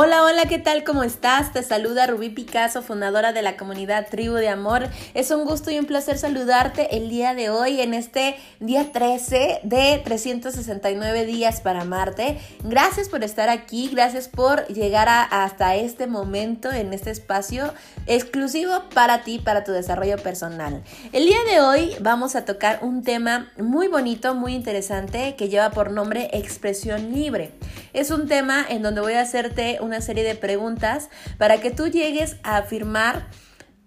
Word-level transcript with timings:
Hola, 0.00 0.22
hola, 0.22 0.44
¿qué 0.44 0.60
tal? 0.60 0.84
¿Cómo 0.84 1.02
estás? 1.02 1.52
Te 1.52 1.60
saluda 1.64 2.06
Rubí 2.06 2.30
Picasso, 2.30 2.82
fundadora 2.82 3.32
de 3.32 3.42
la 3.42 3.56
comunidad 3.56 4.06
Tribu 4.08 4.34
de 4.34 4.48
Amor. 4.48 4.88
Es 5.12 5.32
un 5.32 5.44
gusto 5.44 5.72
y 5.72 5.78
un 5.80 5.86
placer 5.86 6.18
saludarte 6.18 6.96
el 6.96 7.08
día 7.08 7.34
de 7.34 7.50
hoy 7.50 7.80
en 7.80 7.94
este 7.94 8.36
día 8.60 8.92
13 8.92 9.58
de 9.64 10.00
369 10.04 11.26
días 11.26 11.60
para 11.62 11.80
amarte. 11.80 12.38
Gracias 12.62 13.08
por 13.08 13.24
estar 13.24 13.48
aquí, 13.48 13.90
gracias 13.92 14.28
por 14.28 14.68
llegar 14.68 15.08
hasta 15.08 15.74
este 15.74 16.06
momento 16.06 16.70
en 16.70 16.92
este 16.92 17.10
espacio 17.10 17.74
exclusivo 18.06 18.84
para 18.94 19.24
ti, 19.24 19.40
para 19.40 19.64
tu 19.64 19.72
desarrollo 19.72 20.18
personal. 20.18 20.84
El 21.10 21.24
día 21.24 21.42
de 21.50 21.60
hoy 21.60 21.96
vamos 22.00 22.36
a 22.36 22.44
tocar 22.44 22.78
un 22.82 23.02
tema 23.02 23.50
muy 23.58 23.88
bonito, 23.88 24.36
muy 24.36 24.54
interesante 24.54 25.34
que 25.34 25.48
lleva 25.48 25.70
por 25.70 25.90
nombre 25.90 26.30
expresión 26.34 27.12
libre. 27.12 27.50
Es 27.92 28.10
un 28.10 28.28
tema 28.28 28.64
en 28.68 28.82
donde 28.82 29.00
voy 29.00 29.14
a 29.14 29.22
hacerte 29.22 29.78
una 29.80 30.00
serie 30.00 30.24
de 30.24 30.34
preguntas 30.34 31.08
para 31.38 31.60
que 31.60 31.70
tú 31.70 31.88
llegues 31.88 32.36
a 32.42 32.58
afirmar 32.58 33.26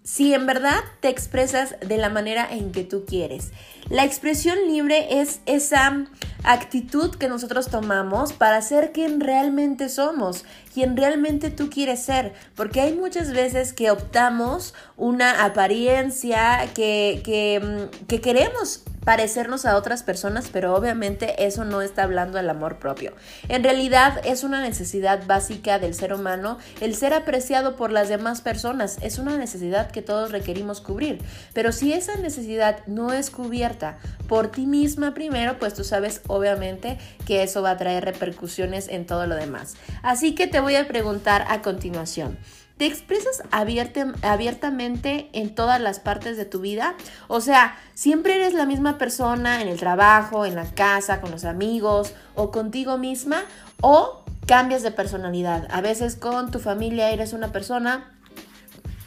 si 0.04 0.34
en 0.34 0.46
verdad 0.46 0.80
te 1.00 1.08
expresas 1.08 1.76
de 1.80 1.96
la 1.96 2.08
manera 2.08 2.46
en 2.50 2.72
que 2.72 2.82
tú 2.82 3.04
quieres. 3.06 3.52
La 3.88 4.04
expresión 4.04 4.58
libre 4.66 5.20
es 5.20 5.40
esa 5.46 6.06
actitud 6.42 7.14
que 7.14 7.28
nosotros 7.28 7.68
tomamos 7.68 8.32
para 8.32 8.60
ser 8.62 8.90
quien 8.90 9.20
realmente 9.20 9.88
somos, 9.88 10.44
quien 10.74 10.96
realmente 10.96 11.50
tú 11.50 11.70
quieres 11.70 12.02
ser, 12.02 12.32
porque 12.56 12.80
hay 12.80 12.94
muchas 12.94 13.32
veces 13.32 13.72
que 13.72 13.92
optamos 13.92 14.74
una 14.96 15.44
apariencia 15.44 16.68
que, 16.74 17.22
que, 17.24 17.60
mm, 17.60 18.06
que 18.06 18.20
queremos 18.20 18.82
parecernos 19.04 19.66
a 19.66 19.76
otras 19.76 20.02
personas, 20.02 20.48
pero 20.52 20.74
obviamente 20.74 21.46
eso 21.46 21.64
no 21.64 21.82
está 21.82 22.04
hablando 22.04 22.38
del 22.38 22.50
amor 22.50 22.78
propio. 22.78 23.12
En 23.48 23.62
realidad 23.64 24.20
es 24.24 24.44
una 24.44 24.60
necesidad 24.60 25.26
básica 25.26 25.78
del 25.78 25.94
ser 25.94 26.12
humano 26.12 26.58
el 26.80 26.94
ser 26.94 27.14
apreciado 27.14 27.76
por 27.76 27.90
las 27.90 28.08
demás 28.08 28.40
personas. 28.40 28.98
Es 29.02 29.18
una 29.18 29.36
necesidad 29.36 29.90
que 29.90 30.02
todos 30.02 30.30
requerimos 30.30 30.80
cubrir. 30.80 31.20
Pero 31.52 31.72
si 31.72 31.92
esa 31.92 32.16
necesidad 32.16 32.86
no 32.86 33.12
es 33.12 33.30
cubierta 33.30 33.98
por 34.28 34.48
ti 34.48 34.66
misma 34.66 35.14
primero, 35.14 35.58
pues 35.58 35.74
tú 35.74 35.84
sabes 35.84 36.22
obviamente 36.28 36.98
que 37.26 37.42
eso 37.42 37.62
va 37.62 37.70
a 37.70 37.76
traer 37.76 38.04
repercusiones 38.04 38.88
en 38.88 39.06
todo 39.06 39.26
lo 39.26 39.34
demás. 39.34 39.74
Así 40.02 40.34
que 40.34 40.46
te 40.46 40.60
voy 40.60 40.76
a 40.76 40.88
preguntar 40.88 41.44
a 41.48 41.62
continuación. 41.62 42.38
¿Te 42.76 42.86
expresas 42.86 43.42
abiertamente 43.50 45.28
en 45.32 45.54
todas 45.54 45.80
las 45.80 46.00
partes 46.00 46.36
de 46.36 46.44
tu 46.44 46.60
vida? 46.60 46.94
O 47.28 47.40
sea, 47.40 47.76
¿siempre 47.94 48.34
eres 48.34 48.54
la 48.54 48.66
misma 48.66 48.98
persona 48.98 49.62
en 49.62 49.68
el 49.68 49.78
trabajo, 49.78 50.46
en 50.46 50.56
la 50.56 50.64
casa, 50.64 51.20
con 51.20 51.30
los 51.30 51.44
amigos 51.44 52.14
o 52.34 52.50
contigo 52.50 52.98
misma? 52.98 53.44
¿O 53.80 54.24
cambias 54.46 54.82
de 54.82 54.90
personalidad? 54.90 55.68
A 55.70 55.80
veces 55.80 56.16
con 56.16 56.50
tu 56.50 56.58
familia 56.58 57.10
eres 57.10 57.32
una 57.32 57.52
persona, 57.52 58.10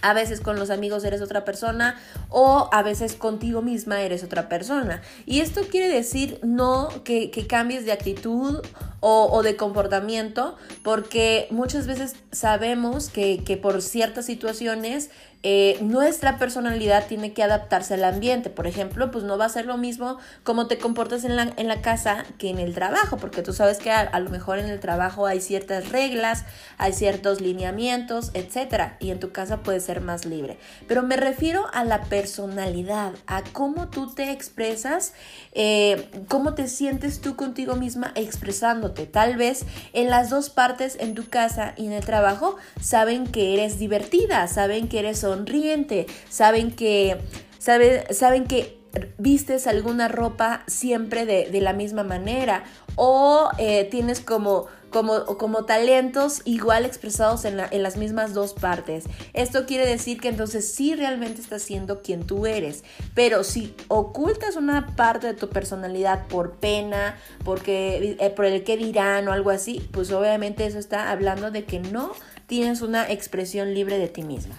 a 0.05 0.13
veces 0.13 0.39
con 0.39 0.59
los 0.59 0.69
amigos 0.69 1.03
eres 1.03 1.19
otra 1.23 1.43
persona 1.45 1.95
o 2.29 2.69
a 2.71 2.83
veces 2.83 3.16
contigo 3.16 3.63
misma 3.63 4.03
eres 4.03 4.23
otra 4.23 4.47
persona. 4.47 5.01
Y 5.25 5.39
esto 5.39 5.61
quiere 5.63 5.88
decir 5.88 6.39
no 6.43 6.89
que, 7.03 7.31
cambies 7.49 7.85
de 7.85 7.91
actitud 7.91 8.61
o, 8.99 9.41
de 9.41 9.55
comportamiento, 9.55 10.57
porque 10.83 11.47
muchas 11.49 11.88
veces 11.88 12.16
sabemos 12.31 13.09
que, 13.09 13.43
que 13.43 13.57
por 13.57 13.81
ciertas 13.81 14.27
situaciones 14.27 15.09
eh, 15.44 15.78
nuestra 15.81 16.40
personalidad 16.40 17.07
tiene 17.07 17.34
que 17.34 17.44
adaptarse 17.44 17.94
al 17.94 18.03
ambiente. 18.03 18.50
Por 18.50 18.68
ejemplo, 18.68 19.12
pues 19.12 19.23
no 19.23 19.38
va 19.38 19.46
a 19.46 19.50
ser 19.50 19.66
lo 19.66 19.78
mismo 19.78 20.18
como 20.44 20.68
te 20.68 20.78
comportas 20.78 21.23
en 21.23 21.35
la, 21.35 21.53
en 21.56 21.68
la 21.68 21.81
casa 21.81 22.25
que 22.38 22.50
en 22.50 22.59
el 22.59 22.73
trabajo, 22.73 23.18
porque 23.18 23.41
tú 23.41 23.53
sabes 23.53 23.78
que 23.78 23.91
a, 23.91 24.19
lo 24.19 24.29
mejor 24.29 24.59
en 24.59 24.68
el 24.68 24.79
trabajo 24.79 25.28
hay 25.28 25.41
ciertas 25.41 25.90
reglas, 25.90 26.46
hay 26.78 26.94
ciertos 26.94 27.41
lineamientos, 27.41 28.31
etc. 28.34 28.94
Y 29.00 29.12
en 29.12 29.19
tu 29.19 29.31
casa 29.31 29.62
puede 29.62 29.79
ser 29.79 30.01
más 30.01 30.25
libre. 30.25 30.57
Pero 30.88 31.03
me 31.03 31.18
refiero 31.18 31.66
a 31.73 31.84
la 31.84 32.02
personalidad, 32.03 33.13
a 33.28 33.44
cómo 33.44 33.90
tú 33.90 34.13
te 34.13 34.31
expresas, 34.31 35.13
eh, 35.52 36.09
cómo 36.28 36.56
te 36.56 36.67
sientes 36.67 37.22
tú 37.22 37.35
contigo 37.35 37.75
misma 37.75 38.12
expresándote. 38.16 39.06
Tal 39.06 39.38
vez 39.38 39.66
en 39.94 40.09
las 40.09 40.29
dos 40.29 40.50
partes, 40.50 40.97
en 41.00 41.13
tu 41.13 41.29
casa 41.29 41.73
y 41.78 41.85
en 41.88 41.94
el 41.94 42.06
trabajo, 42.06 42.57
saben 42.81 43.28
que 43.28 43.53
eres 43.53 43.79
divertida, 43.79 44.47
saben 44.47 44.88
que 44.88 45.00
eres 45.00 45.19
sonriente, 45.35 46.07
saben 46.29 46.72
que, 46.72 47.18
saben 47.59 48.46
que 48.46 48.79
vistes 49.18 49.68
alguna 49.68 50.07
ropa 50.07 50.63
siempre 50.68 51.25
de, 51.25 51.62
la 51.62 51.73
misma 51.73 52.03
manera 52.03 52.63
o 52.96 53.50
eh, 53.57 53.85
tienes 53.91 54.22
como, 54.22 54.68
como, 54.90 55.25
como, 55.38 55.66
talentos 55.66 56.41
igual 56.46 56.85
expresados 56.85 57.44
en, 57.44 57.59
en, 57.59 57.84
las 57.84 57.97
mismas 57.97 58.34
dos 58.34 58.53
partes. 58.53 59.06
Esto 59.34 59.66
quiere 59.66 59.85
decir 59.85 60.22
que 60.22 60.29
entonces 60.29 60.72
sí 60.72 60.96
realmente 60.96 61.41
estás 61.41 61.63
siendo 61.63 62.02
quien 62.02 62.25
tú 62.25 62.46
eres, 62.46 62.85
pero 63.13 63.44
si 63.44 63.75
ocultas 63.90 64.56
una 64.56 64.96
parte 64.96 65.28
de 65.28 65.34
tu 65.34 65.50
personalidad 65.50 66.28
por 66.28 66.53
pena, 66.53 67.17
porque, 67.44 68.16
eh, 68.17 68.29
por 68.29 68.46
el 68.46 68.63
que 68.63 68.78
dirán 68.78 69.28
o 69.28 69.34
algo 69.34 69.50
así, 69.50 69.85
pues 69.91 70.12
obviamente 70.12 70.66
eso 70.66 70.79
está 70.79 71.12
hablando 71.12 71.52
de 71.52 71.66
que 71.66 71.79
no 71.79 72.13
tienes 72.47 72.81
una 72.81 73.12
expresión 73.12 73.73
libre 73.73 73.97
de 73.97 74.07
ti 74.07 74.23
misma. 74.23 74.56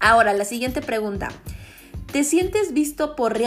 Ahora, 0.00 0.32
la 0.32 0.44
siguiente 0.44 0.82
pregunta. 0.82 1.28
¿Te 2.12 2.24
sientes 2.24 2.72
visto 2.72 3.16
por, 3.16 3.38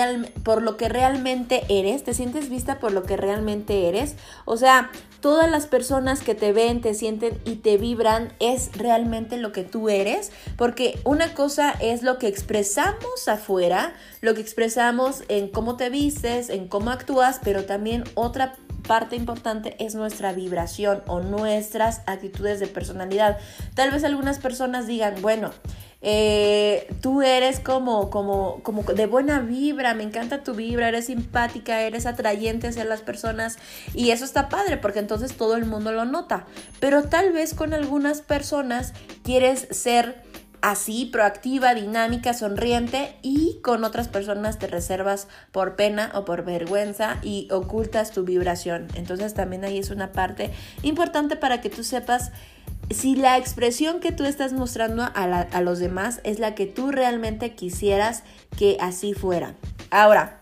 lo 0.61 0.77
que 0.77 0.89
realmente 0.89 1.63
eres? 1.69 2.03
¿Te 2.03 2.13
sientes 2.13 2.49
vista 2.49 2.79
por 2.79 2.91
lo 2.91 3.03
que 3.03 3.17
realmente 3.17 3.87
eres? 3.87 4.15
O 4.45 4.57
sea, 4.57 4.91
todas 5.21 5.49
las 5.49 5.65
personas 5.65 6.21
que 6.21 6.35
te 6.35 6.51
ven, 6.51 6.81
te 6.81 6.93
sienten 6.93 7.39
y 7.45 7.55
te 7.55 7.77
vibran 7.77 8.33
es 8.39 8.69
realmente 8.77 9.37
lo 9.37 9.53
que 9.53 9.63
tú 9.63 9.89
eres, 9.89 10.31
porque 10.55 10.99
una 11.03 11.33
cosa 11.33 11.71
es 11.71 12.03
lo 12.03 12.19
que 12.19 12.27
expresamos 12.27 13.27
afuera, 13.27 13.95
lo 14.21 14.35
que 14.35 14.41
expresamos 14.41 15.23
en 15.29 15.47
cómo 15.47 15.77
te 15.77 15.89
vistes, 15.89 16.49
en 16.49 16.67
cómo 16.67 16.91
actúas, 16.91 17.39
pero 17.43 17.65
también 17.65 18.03
otra 18.13 18.55
parte 18.87 19.15
importante 19.15 19.75
es 19.79 19.95
nuestra 19.95 20.33
vibración 20.33 21.01
o 21.07 21.21
nuestras 21.21 22.01
actitudes 22.07 22.59
de 22.59 22.67
personalidad. 22.67 23.37
Tal 23.73 23.91
vez 23.91 24.03
algunas 24.03 24.39
personas 24.39 24.87
digan, 24.87 25.21
bueno, 25.21 25.51
eh, 26.01 26.87
tú 27.01 27.21
eres 27.21 27.59
como, 27.59 28.09
como, 28.09 28.61
como 28.63 28.83
de 28.83 29.05
buena 29.05 29.39
vibra, 29.39 29.93
me 29.93 30.03
encanta 30.03 30.43
tu 30.43 30.53
vibra, 30.53 30.87
eres 30.87 31.07
simpática, 31.07 31.81
eres 31.81 32.05
atrayente 32.05 32.67
hacia 32.67 32.85
las 32.85 33.01
personas 33.01 33.57
y 33.93 34.11
eso 34.11 34.23
está 34.23 34.47
padre 34.47 34.77
porque 34.77 34.99
entonces 34.99 35.35
todo 35.35 35.55
el 35.55 35.65
mundo 35.65 35.91
lo 35.91 36.05
nota. 36.05 36.45
Pero 36.79 37.03
tal 37.03 37.33
vez 37.33 37.53
con 37.53 37.73
algunas 37.73 38.21
personas 38.21 38.93
quieres 39.23 39.67
ser 39.71 40.23
así, 40.61 41.05
proactiva, 41.05 41.73
dinámica, 41.73 42.33
sonriente 42.33 43.15
y 43.21 43.59
con 43.61 43.83
otras 43.83 44.07
personas 44.07 44.59
te 44.59 44.67
reservas 44.67 45.27
por 45.51 45.75
pena 45.75 46.11
o 46.13 46.25
por 46.25 46.43
vergüenza 46.43 47.17
y 47.21 47.47
ocultas 47.51 48.11
tu 48.11 48.23
vibración. 48.23 48.87
Entonces 48.95 49.33
también 49.33 49.63
ahí 49.63 49.77
es 49.77 49.89
una 49.89 50.11
parte 50.11 50.51
importante 50.83 51.35
para 51.35 51.61
que 51.61 51.69
tú 51.69 51.83
sepas 51.83 52.31
si 52.89 53.15
la 53.15 53.37
expresión 53.37 53.99
que 53.99 54.11
tú 54.11 54.25
estás 54.25 54.53
mostrando 54.53 55.03
a, 55.03 55.61
los 55.61 55.79
demás 55.79 56.21
es 56.23 56.39
la 56.39 56.55
que 56.55 56.65
tú 56.65 56.91
realmente 56.91 57.53
quisieras 57.53 58.23
que 58.57 58.77
así 58.79 59.13
fuera. 59.13 59.55
Ahora, 59.91 60.41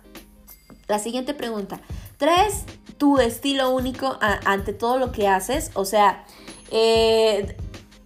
la 0.88 1.00
siguiente 1.00 1.34
pregunta. 1.34 1.80
¿Traes 2.18 2.64
tu 2.98 3.20
estilo 3.20 3.70
único 3.70 4.18
ante 4.22 4.74
todo 4.74 4.98
lo 4.98 5.12
que 5.12 5.28
haces? 5.28 5.72
O 5.74 5.86
sea, 5.86 6.24
eh, 6.72 7.58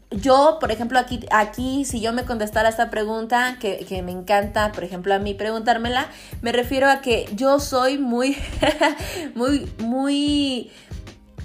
yo, 0.09 0.57
por 0.59 0.71
ejemplo, 0.71 0.99
aquí, 0.99 1.25
aquí, 1.31 1.85
si 1.85 2.01
yo 2.01 2.11
me 2.11 2.25
contestara 2.25 2.67
esta 2.67 2.89
pregunta, 2.89 3.57
que, 3.59 3.85
que, 3.85 4.01
me 4.01 4.11
encanta, 4.11 4.71
por 4.73 4.83
ejemplo, 4.83 5.13
a 5.13 5.19
mí 5.19 5.33
preguntármela, 5.33 6.07
me 6.41 6.51
refiero 6.51 6.89
a 6.89 7.01
que 7.01 7.29
yo 7.33 7.59
soy 7.59 7.97
muy, 7.97 8.35
muy, 9.35 9.71
muy 9.79 10.71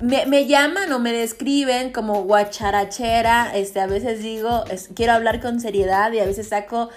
me, 0.01 0.47
llaman 0.47 0.93
o 0.93 0.99
me 0.99 1.13
describen 1.13 1.91
como 1.91 2.25
guacharachera, 2.25 3.57
este, 3.57 3.81
a 3.81 3.87
veces 3.87 4.23
digo, 4.23 4.65
quiero 4.95 5.13
hablar 5.13 5.41
con 5.41 5.61
seriedad 5.61 6.13
y 6.13 6.19
a 6.19 6.27
veces 6.27 6.49
saco 6.49 6.91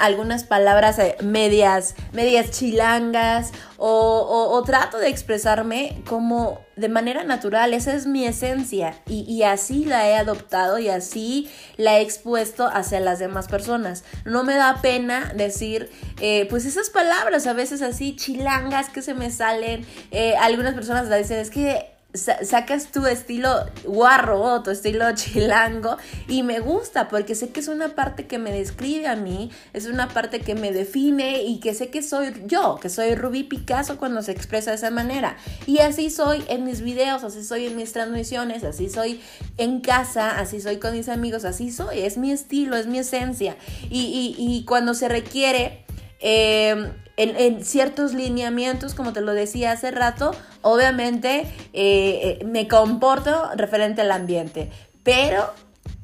algunas 0.00 0.44
palabras 0.44 0.98
eh, 0.98 1.16
medias, 1.22 1.94
medias 2.12 2.50
chilangas 2.50 3.52
o, 3.78 4.62
trato 4.66 4.98
de 4.98 5.08
expresarme 5.08 6.02
como 6.06 6.60
de 6.76 6.88
manera 6.88 7.24
natural, 7.24 7.74
esa 7.74 7.94
es 7.94 8.06
mi 8.06 8.24
esencia 8.24 8.94
y, 9.06 9.42
así 9.42 9.84
la 9.84 10.08
he 10.08 10.14
adoptado 10.14 10.78
y 10.78 10.88
así 10.88 11.50
la 11.76 11.98
he 11.98 12.02
expuesto 12.02 12.68
hacia 12.72 13.00
las 13.00 13.18
demás 13.18 13.48
personas. 13.48 14.04
No 14.24 14.44
me 14.44 14.54
da 14.54 14.80
pena 14.82 15.32
decir, 15.34 15.90
eh, 16.20 16.46
pues 16.48 16.64
esas 16.64 16.90
palabras 16.90 17.46
a 17.46 17.54
veces 17.54 17.82
así 17.82 18.14
chilangas 18.14 18.88
que 18.88 19.02
se 19.02 19.14
me 19.14 19.30
salen, 19.30 19.84
eh, 20.10 20.36
algunas 20.36 20.74
personas 20.74 21.08
la 21.08 21.16
dicen, 21.16 21.38
es 21.38 21.50
que 21.50 21.91
sacas 22.14 22.92
tu 22.92 23.06
estilo 23.06 23.48
guarro, 23.84 24.62
tu 24.62 24.70
estilo 24.70 25.04
chilango 25.14 25.96
y 26.28 26.42
me 26.42 26.60
gusta 26.60 27.08
porque 27.08 27.34
sé 27.34 27.50
que 27.50 27.60
es 27.60 27.68
una 27.68 27.94
parte 27.94 28.26
que 28.26 28.38
me 28.38 28.52
describe 28.52 29.06
a 29.06 29.16
mí, 29.16 29.50
es 29.72 29.86
una 29.86 30.08
parte 30.08 30.40
que 30.40 30.54
me 30.54 30.72
define 30.72 31.42
y 31.42 31.60
que 31.60 31.74
sé 31.74 31.88
que 31.88 32.02
soy 32.02 32.32
yo, 32.46 32.78
que 32.80 32.88
soy 32.88 33.14
Rubí 33.14 33.44
Picasso 33.44 33.96
cuando 33.96 34.22
se 34.22 34.32
expresa 34.32 34.70
de 34.70 34.76
esa 34.76 34.90
manera. 34.90 35.36
Y 35.66 35.78
así 35.78 36.10
soy 36.10 36.44
en 36.48 36.64
mis 36.64 36.82
videos, 36.82 37.24
así 37.24 37.44
soy 37.44 37.66
en 37.66 37.76
mis 37.76 37.92
transmisiones, 37.92 38.64
así 38.64 38.88
soy 38.88 39.20
en 39.56 39.80
casa, 39.80 40.38
así 40.38 40.60
soy 40.60 40.76
con 40.76 40.92
mis 40.92 41.08
amigos, 41.08 41.44
así 41.44 41.70
soy, 41.70 42.00
es 42.00 42.18
mi 42.18 42.30
estilo, 42.30 42.76
es 42.76 42.86
mi 42.86 42.98
esencia. 42.98 43.56
Y, 43.90 44.34
y 44.38 44.64
cuando 44.64 44.94
se 44.94 45.08
requiere 45.08 45.82
Em, 46.24 46.92
en, 47.22 47.64
ciertos 47.64 48.14
lineamientos, 48.14 48.94
como 48.94 49.12
te 49.12 49.20
lo 49.20 49.32
decía 49.34 49.72
hace 49.72 49.90
rato, 49.90 50.32
obviamente 50.62 51.40
eh, 51.72 52.38
eh, 52.40 52.44
me 52.44 52.68
comporto 52.68 53.50
referente 53.56 54.02
al 54.02 54.12
ambiente, 54.12 54.70
pero 55.02 55.50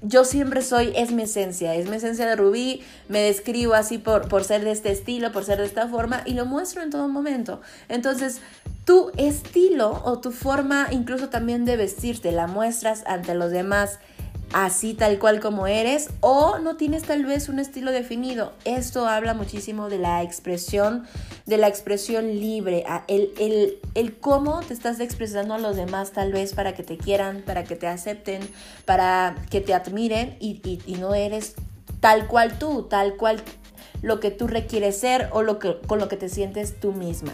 yo 0.01 0.25
siempre 0.25 0.63
soy, 0.63 0.93
es 0.95 1.11
mi 1.11 1.23
esencia, 1.23 1.75
es 1.75 1.89
mi 1.89 1.97
esencia 1.97 2.27
de 2.27 2.37
Rubí, 2.37 2.83
me 3.09 3.21
describo 3.21 3.75
así 3.75 3.99
por, 3.99 4.29
por 4.29 4.45
ser 4.45 4.63
de 4.63 4.71
este 4.71 4.93
estilo, 4.93 5.33
por 5.33 5.45
ser 5.45 5.59
de 5.59 5.67
esta 5.67 5.89
forma 5.89 6.23
y 6.25 6.35
lo 6.35 6.47
muestro 6.47 6.83
en 6.83 6.91
todo 6.91 7.09
momento. 7.09 7.61
Entonces, 7.89 8.41
tu 8.85 9.11
estilo 9.17 10.01
o 10.05 10.19
tu 10.21 10.31
forma 10.31 10.89
incluso 10.91 11.29
también 11.29 11.65
de 11.65 11.77
vestirte 11.77 12.33
la 12.33 12.47
muestras 12.47 13.03
ante 13.07 13.35
los 13.35 13.51
demás 13.51 13.99
así 14.53 14.95
tal 14.95 15.19
cual 15.19 15.41
como 15.41 15.67
eres 15.67 16.09
o 16.21 16.59
no 16.59 16.77
tienes 16.77 17.03
tal 17.03 17.25
vez 17.25 17.49
un 17.49 17.59
estilo 17.59 17.93
definido. 17.93 18.53
Esto 18.65 19.07
habla 19.07 19.35
muchísimo 19.35 19.89
de 19.89 19.99
la 19.99 20.23
expresión, 20.23 21.07
de 21.47 21.59
la 21.59 21.69
expresión 21.69 22.27
libre, 22.41 22.85
el, 23.09 23.79
el, 23.95 24.17
cómo 24.17 24.61
te 24.61 24.75
estás 24.75 25.01
expresando 25.01 25.55
a 25.55 25.59
los 25.59 25.77
demás 25.77 26.13
tal 26.13 26.33
vez 26.33 26.55
para 26.55 26.75
que 26.75 26.83
te 26.83 26.97
quieran, 26.97 27.43
para 27.45 27.65
que 27.65 27.77
te 27.77 27.87
acepten, 27.87 28.41
para 28.85 29.35
que 29.51 29.61
te 29.61 29.75
admiren 29.75 30.37
y, 30.41 30.61
y, 30.87 30.95
no 30.95 31.15
eres 31.15 31.55
tal 32.01 32.27
cual 32.27 32.59
tú, 32.59 32.85
tal 32.85 33.17
cual 33.17 33.43
lo 34.03 34.21
que 34.21 34.31
tú 34.31 34.47
requieres 34.47 34.99
ser 34.99 35.29
o 35.33 35.43
lo 35.43 35.59
que, 35.59 35.79
con 35.87 35.99
lo 35.99 36.09
que 36.09 36.17
te 36.17 36.29
sientes 36.29 36.79
tú 36.81 36.93
misma. 36.93 37.33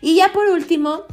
Y 0.00 0.16
ya 0.16 0.32
por 0.32 0.48
último, 0.48 1.04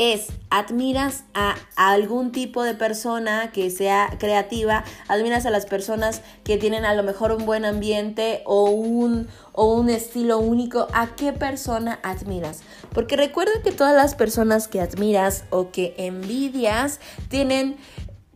es 0.00 0.28
admiras 0.48 1.24
a, 1.34 1.56
algún 1.76 2.32
tipo 2.32 2.62
de 2.62 2.74
persona 2.74 3.52
que 3.52 3.68
sea 3.70 4.16
creativa, 4.18 4.82
admiras 5.08 5.44
a 5.44 5.50
las 5.50 5.66
personas 5.66 6.22
que 6.42 6.56
tienen 6.56 6.86
a 6.86 6.94
lo 6.94 7.02
mejor 7.02 7.32
un 7.32 7.44
buen 7.44 7.66
ambiente 7.66 8.40
o 8.46 8.70
un, 8.70 9.28
o 9.52 9.74
un 9.74 9.90
estilo 9.90 10.38
único, 10.38 10.88
¿a 10.94 11.14
qué 11.16 11.34
persona 11.34 12.00
admiras? 12.02 12.62
Porque 12.94 13.14
recuerda 13.14 13.52
que 13.62 13.72
todas 13.72 13.94
las 13.94 14.14
personas 14.14 14.68
que 14.68 14.80
admiras 14.80 15.44
o 15.50 15.70
que 15.70 15.94
envidias 15.98 16.98
tienen 17.28 17.76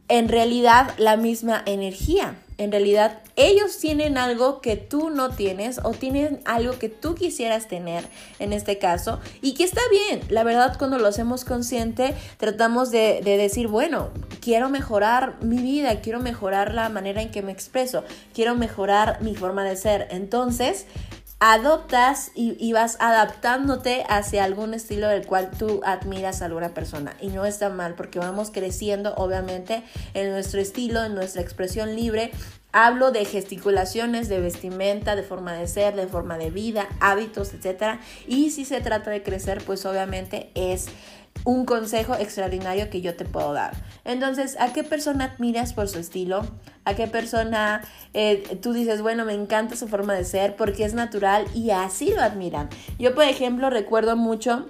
en 0.09 0.29
realidad 0.29 0.93
la 0.99 1.17
misma 1.17 1.63
energía 1.65 2.37
en 2.59 2.71
realidad 2.71 3.21
ellos 3.37 3.79
tienen 3.79 4.17
algo 4.17 4.61
que 4.61 4.77
tú 4.77 5.11
no 5.11 5.31
tienes 5.31 5.81
o 5.83 5.91
tienen 5.91 6.41
algo 6.45 6.79
que 6.79 6.89
tú 6.89 7.15
quisieras 7.15 7.69
tener 7.69 8.05
en 8.39 8.53
este 8.53 8.79
caso 8.79 9.21
y 9.43 9.55
que 9.55 9.65
está 9.65 9.81
bien. 9.91 10.21
La 10.29 10.45
verdad 10.45 10.77
cuando 10.79 10.99
lo 10.99 11.09
hacemos 11.09 11.45
consciente 11.45 12.15
tratamos 12.39 12.91
de, 12.91 13.21
decir, 13.25 13.69
bueno, 13.69 14.11
quiero 14.41 14.69
mejorar 14.69 15.43
mi 15.43 15.59
vida, 15.59 16.01
quiero 16.01 16.21
mejorar 16.21 16.75
la 16.75 16.89
manera 16.89 17.23
en 17.23 17.31
que 17.31 17.43
me 17.43 17.53
expreso, 17.53 18.05
quiero 18.33 18.55
mejorar 18.55 19.21
mi 19.23 19.35
forma 19.35 19.65
de 19.65 19.77
ser. 19.77 20.09
Entonces 20.11 20.87
adoptas 21.47 22.31
y, 22.35 22.73
vas 22.73 22.97
adaptándote 23.01 24.03
hacia 24.09 24.45
algún 24.45 24.73
estilo 24.73 25.09
del 25.09 25.27
cual 25.27 25.51
tú 25.51 25.83
admiras 25.85 26.41
a 26.41 26.47
alguna 26.47 26.71
persona. 26.71 27.15
Y 27.21 27.27
no 27.27 27.45
está 27.45 27.69
mal 27.69 27.97
porque 27.97 28.19
vamos 28.19 28.51
creciendo 28.51 29.15
obviamente 29.17 29.83
en 30.15 30.31
nuestro 30.31 30.59
estilo, 30.59 31.05
en 31.05 31.15
nuestra 31.15 31.43
expresión 31.43 31.97
libre. 31.97 32.31
Hablo 32.73 33.11
de 33.11 33.27
gesticulaciones, 33.27 34.31
de 34.31 34.41
vestimenta, 34.41 35.17
de 35.17 35.23
forma 35.23 35.53
de 35.53 35.69
ser, 35.69 35.95
de 35.97 36.07
forma 36.07 36.39
de 36.39 36.51
vida, 36.51 36.89
hábitos, 36.99 37.53
etc. 37.53 38.01
Y 38.27 38.51
si 38.51 38.65
se 38.65 38.81
trata 38.81 39.11
de 39.11 39.23
crecer, 39.23 39.63
pues 39.67 39.85
obviamente 39.85 40.51
es 40.55 40.87
un 41.45 41.67
consejo 41.67 42.15
extraordinario 42.15 42.89
que 42.91 43.01
yo 43.01 43.17
te 43.17 43.25
puedo 43.25 43.53
dar. 43.53 43.75
Entonces, 44.05 44.57
¿a 44.61 44.73
qué 44.73 44.85
persona 44.85 45.25
admiras 45.25 45.73
por 45.73 45.89
su 45.89 45.99
estilo? 45.99 46.47
¿A 46.85 46.95
qué 46.95 47.07
persona 47.07 47.83
eh, 48.15 48.59
tú 48.63 48.73
dices, 48.73 49.03
bueno, 49.03 49.25
me 49.25 49.35
encanta 49.35 49.77
su 49.77 49.89
forma 49.89 50.15
de 50.15 50.25
ser 50.25 50.57
porque 50.57 50.85
es 50.85 50.95
natural 50.95 51.47
y 51.55 51.71
así 51.71 52.13
lo 52.15 52.23
admiran? 52.23 52.69
Yo, 52.99 53.15
por 53.15 53.25
ejemplo, 53.25 53.69
recuerdo 53.71 54.17
mucho 54.17 54.67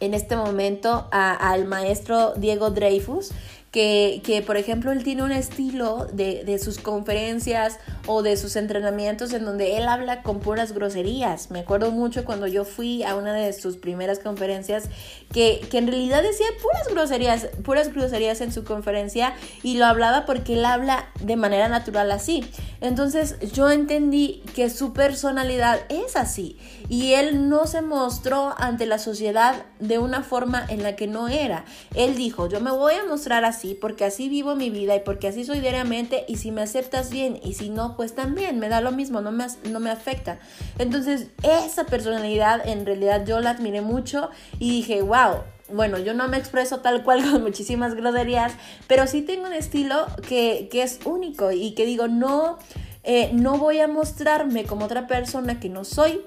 en 0.00 0.14
este 0.14 0.36
momento 0.36 1.08
al 1.10 1.64
maestro 1.64 2.34
Diego 2.34 2.70
Dreyfus, 2.70 3.32
que, 3.76 4.22
que, 4.24 4.40
por 4.40 4.56
ejemplo, 4.56 4.90
él 4.90 5.04
tiene 5.04 5.22
un 5.22 5.32
estilo 5.32 6.06
de, 6.10 6.44
de, 6.44 6.58
sus 6.58 6.78
conferencias 6.78 7.78
o 8.06 8.22
de 8.22 8.38
sus 8.38 8.56
entrenamientos 8.56 9.34
en 9.34 9.44
donde 9.44 9.76
él 9.76 9.86
habla 9.86 10.22
con 10.22 10.40
puras 10.40 10.72
groserías. 10.72 11.50
Me 11.50 11.58
acuerdo 11.58 11.90
mucho 11.90 12.24
cuando 12.24 12.46
yo 12.46 12.64
fui 12.64 13.02
a 13.02 13.14
una 13.16 13.34
de 13.34 13.52
sus 13.52 13.76
primeras 13.76 14.18
conferencias 14.18 14.84
que, 15.30 15.60
que 15.70 15.76
en 15.76 15.88
realidad 15.88 16.22
decía 16.22 16.46
puras 16.62 16.88
groserías, 16.88 17.48
puras 17.64 17.92
groserías 17.92 18.40
en 18.40 18.50
su 18.50 18.64
conferencia 18.64 19.34
y 19.62 19.76
lo 19.76 19.84
hablaba 19.84 20.24
porque 20.24 20.54
él 20.54 20.64
habla 20.64 21.10
de 21.20 21.36
manera 21.36 21.68
natural 21.68 22.10
así. 22.12 22.48
Entonces 22.80 23.36
yo 23.52 23.70
entendí 23.70 24.42
que 24.54 24.70
su 24.70 24.94
personalidad 24.94 25.80
es 25.90 26.16
así 26.16 26.58
y 26.88 27.12
él 27.12 27.50
no 27.50 27.66
se 27.66 27.82
mostró 27.82 28.54
ante 28.56 28.86
la 28.86 28.98
sociedad 28.98 29.66
de 29.80 29.98
una 29.98 30.22
forma 30.22 30.64
en 30.66 30.82
la 30.82 30.96
que 30.96 31.06
no 31.06 31.28
era. 31.28 31.66
Él 31.94 32.16
dijo, 32.16 32.48
yo 32.48 32.60
me 32.60 32.70
voy 32.70 32.94
a 32.94 33.04
mostrar 33.04 33.44
así 33.44 33.65
porque 33.74 34.04
así 34.04 34.28
vivo 34.28 34.54
mi 34.54 34.70
vida 34.70 34.96
y 34.96 35.00
porque 35.00 35.28
así 35.28 35.44
soy 35.44 35.60
diariamente 35.60 36.24
y 36.28 36.36
si 36.36 36.50
me 36.50 36.62
aceptas 36.62 37.10
bien 37.10 37.38
y 37.42 37.54
si 37.54 37.70
no, 37.70 37.96
pues 37.96 38.14
también 38.14 38.58
me 38.58 38.68
da 38.68 38.80
lo 38.80 38.92
mismo, 38.92 39.20
no 39.20 39.32
me, 39.32 39.46
no 39.70 39.80
me 39.80 39.90
afecta. 39.90 40.38
Entonces, 40.78 41.28
esa 41.42 41.84
personalidad 41.84 42.66
en 42.66 42.86
realidad 42.86 43.24
yo 43.26 43.40
la 43.40 43.50
admiré 43.50 43.80
mucho 43.80 44.30
y 44.58 44.70
dije, 44.70 45.02
wow, 45.02 45.42
bueno, 45.68 45.98
yo 45.98 46.14
no 46.14 46.28
me 46.28 46.36
expreso 46.36 46.80
tal 46.80 47.02
cual 47.02 47.22
con 47.30 47.42
muchísimas 47.42 47.94
groserías, 47.94 48.52
pero 48.86 49.06
sí 49.06 49.22
tengo 49.22 49.46
un 49.46 49.52
estilo 49.52 50.06
que, 50.28 50.68
es 50.72 51.00
único 51.04 51.50
y 51.52 51.72
que 51.72 51.86
digo, 51.86 52.08
no, 52.08 52.58
eh, 53.02 53.30
no 53.32 53.58
voy 53.58 53.80
a 53.80 53.88
mostrarme 53.88 54.64
como 54.64 54.84
otra 54.84 55.06
persona 55.06 55.58
que 55.58 55.68
no 55.68 55.84
soy 55.84 56.20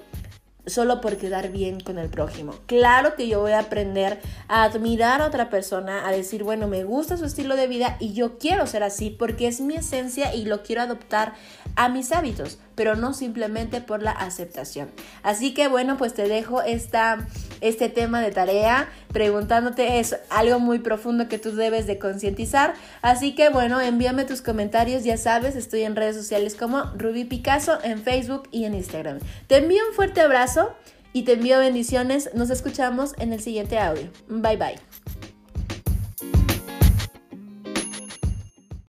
solo 0.66 1.00
por 1.00 1.16
quedar 1.16 1.50
bien 1.50 1.80
con 1.80 1.98
el 1.98 2.08
prójimo. 2.08 2.54
Claro 2.66 3.14
que 3.16 3.28
yo 3.28 3.40
voy 3.40 3.52
a 3.52 3.60
aprender 3.60 4.20
a 4.48 4.64
admirar 4.64 5.22
a 5.22 5.26
otra 5.26 5.50
persona, 5.50 6.06
a 6.06 6.12
decir, 6.12 6.44
bueno, 6.44 6.66
me 6.66 6.84
gusta 6.84 7.16
su 7.16 7.24
estilo 7.24 7.56
de 7.56 7.66
vida 7.66 7.96
y 8.00 8.12
yo 8.12 8.38
quiero 8.38 8.66
ser 8.66 8.82
así 8.82 9.10
porque 9.10 9.48
es 9.48 9.60
mi 9.60 9.76
esencia 9.76 10.34
y 10.34 10.44
lo 10.44 10.62
quiero 10.62 10.82
adoptar 10.82 11.34
a 11.76 11.88
mis 11.88 12.12
hábitos, 12.12 12.58
pero 12.80 12.96
no 12.96 13.12
simplemente 13.12 13.82
por 13.82 14.02
la 14.02 14.12
aceptación. 14.12 14.88
Así 15.22 15.52
que 15.52 15.68
bueno, 15.68 15.98
pues 15.98 16.14
te 16.14 16.26
dejo 16.26 16.62
esta, 16.62 17.26
este 17.60 17.90
tema 17.90 18.22
de 18.22 18.30
tarea 18.30 18.88
preguntándote 19.12 20.00
es 20.00 20.16
algo 20.30 20.60
muy 20.60 20.78
profundo 20.78 21.28
que 21.28 21.36
tú 21.36 21.54
debes 21.54 21.86
de 21.86 21.98
concientizar. 21.98 22.72
Así 23.02 23.34
que 23.34 23.50
bueno, 23.50 23.82
envíame 23.82 24.24
tus 24.24 24.40
comentarios, 24.40 25.04
ya 25.04 25.18
sabes, 25.18 25.56
estoy 25.56 25.82
en 25.82 25.94
redes 25.94 26.16
sociales 26.16 26.54
como 26.54 26.84
Ruby 26.96 27.24
Picasso 27.24 27.78
en 27.84 28.02
Facebook 28.02 28.48
y 28.50 28.64
en 28.64 28.74
Instagram. 28.74 29.18
Te 29.46 29.58
envío 29.58 29.86
un 29.86 29.94
fuerte 29.94 30.22
abrazo 30.22 30.74
y 31.12 31.24
te 31.24 31.34
envío 31.34 31.58
bendiciones. 31.58 32.30
Nos 32.32 32.48
escuchamos 32.48 33.12
en 33.18 33.34
el 33.34 33.42
siguiente 33.42 33.78
audio. 33.78 34.08
Bye 34.26 34.56
bye. 34.56 34.89